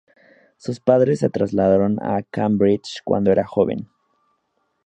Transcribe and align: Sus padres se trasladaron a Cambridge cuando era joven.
Sus 0.57 0.79
padres 0.79 1.19
se 1.19 1.29
trasladaron 1.29 1.99
a 2.01 2.23
Cambridge 2.23 3.03
cuando 3.05 3.31
era 3.31 3.45
joven. 3.45 3.87